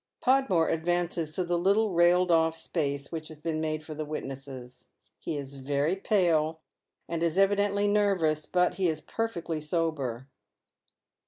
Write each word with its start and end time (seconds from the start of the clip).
"Podmore 0.19 0.69
advances 0.69 1.31
to 1.35 1.43
the 1.43 1.59
little 1.59 1.91
railed 1.93 2.31
ofE 2.31 2.55
space 2.55 3.11
which 3.11 3.27
has 3.27 3.37
been 3.37 3.61
made 3.61 3.85
for 3.85 3.93
the 3.93 4.03
witnesses. 4.03 4.87
He 5.19 5.37
is 5.37 5.57
very 5.57 5.95
pale, 5.95 6.59
and 7.07 7.21
is 7.21 7.37
evidently 7.37 7.87
nervous; 7.87 8.47
but 8.47 8.77
he 8.77 8.87
is 8.89 9.01
perfectly 9.01 9.61
sober. 9.61 10.27